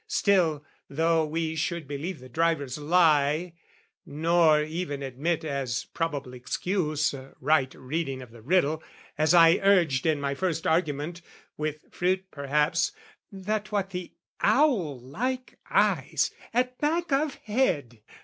[0.07, 3.53] Still, though we should believe the driver's lie,
[4.03, 8.81] Nor even admit as probable excuse, Right reading of the riddle,
[9.15, 11.21] as I urged In my first argument,
[11.55, 12.93] with fruit perhaps
[13.31, 14.11] That what the
[14.41, 18.01] owl like eyes (at back of head!)